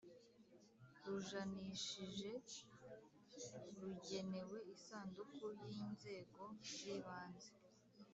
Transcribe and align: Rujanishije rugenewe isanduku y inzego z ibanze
Rujanishije 1.05 2.31
rugenewe 3.79 4.57
isanduku 4.75 5.45
y 5.73 5.75
inzego 5.85 6.43
z 6.73 6.73
ibanze 6.95 7.51